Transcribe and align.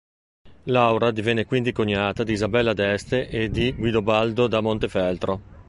Laura 0.63 1.11
divenne 1.11 1.45
quindi 1.45 1.71
cognata 1.71 2.23
di 2.23 2.31
Isabella 2.31 2.73
d'Este 2.73 3.27
e 3.29 3.51
di 3.51 3.71
Guidobaldo 3.71 4.47
da 4.47 4.59
Montefeltro. 4.59 5.41